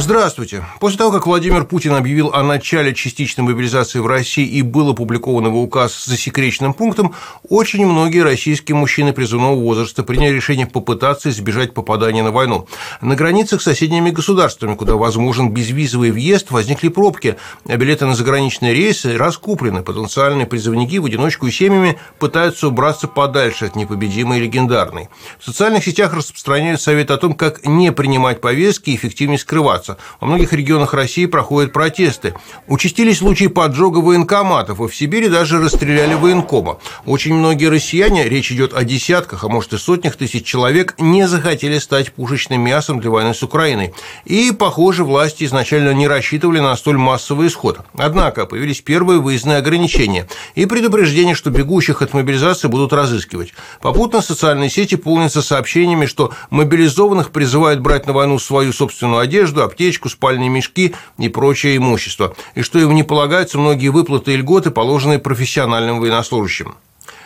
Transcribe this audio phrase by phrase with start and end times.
[0.00, 0.64] Здравствуйте.
[0.78, 5.46] После того, как Владимир Путин объявил о начале частичной мобилизации в России и был опубликован
[5.46, 7.16] его указ с засекреченным пунктом,
[7.48, 12.68] очень многие российские мужчины призывного возраста приняли решение попытаться избежать попадания на войну.
[13.00, 17.34] На границах с соседними государствами, куда возможен безвизовый въезд, возникли пробки,
[17.66, 19.82] а билеты на заграничные рейсы раскуплены.
[19.82, 25.08] Потенциальные призывники в одиночку и семьями пытаются убраться подальше от непобедимой легендарной.
[25.40, 29.98] В социальных сетях распространяют совет о том, как не принимать повестки и эффективнее скрываться развиваться.
[30.20, 32.34] Во многих регионах России проходят протесты.
[32.66, 36.78] Участились случаи поджога военкоматов, и в Сибири даже расстреляли военкома.
[37.06, 41.78] Очень многие россияне, речь идет о десятках, а может и сотнях тысяч человек, не захотели
[41.78, 43.94] стать пушечным мясом для войны с Украиной.
[44.24, 47.80] И, похоже, власти изначально не рассчитывали на столь массовый исход.
[47.96, 53.52] Однако появились первые выездные ограничения и предупреждение, что бегущих от мобилизации будут разыскивать.
[53.80, 60.08] Попутно социальные сети полнятся сообщениями, что мобилизованных призывают брать на войну свою собственную одежду, аптечку,
[60.08, 65.20] спальные мешки и прочее имущество, и что им не полагаются многие выплаты и льготы, положенные
[65.20, 66.74] профессиональным военнослужащим.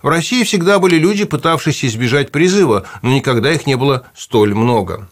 [0.00, 5.08] В России всегда были люди, пытавшиеся избежать призыва, но никогда их не было столь много.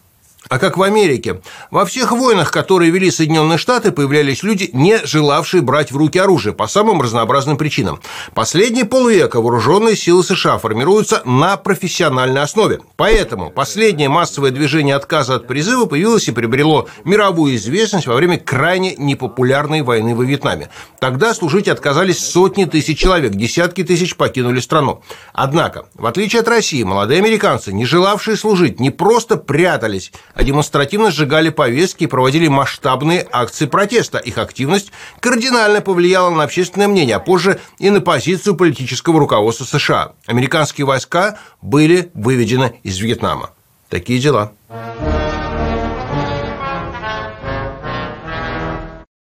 [0.47, 1.41] А как в Америке?
[1.71, 6.53] Во всех войнах, которые вели Соединенные Штаты, появлялись люди, не желавшие брать в руки оружие
[6.53, 7.99] по самым разнообразным причинам.
[8.35, 12.81] Последние полвека вооруженные силы США формируются на профессиональной основе.
[12.95, 18.95] Поэтому последнее массовое движение отказа от призыва появилось и приобрело мировую известность во время крайне
[18.97, 20.69] непопулярной войны во Вьетнаме.
[20.99, 25.01] Тогда служить отказались сотни тысяч человек, десятки тысяч покинули страну.
[25.33, 31.09] Однако, в отличие от России, молодые американцы, не желавшие служить, не просто прятались, а демонстративно
[31.09, 34.19] сжигали повестки и проводили масштабные акции протеста.
[34.19, 40.11] Их активность кардинально повлияла на общественное мнение, а позже и на позицию политического руководства США.
[40.27, 43.49] Американские войска были выведены из Вьетнама.
[43.89, 44.51] Такие дела.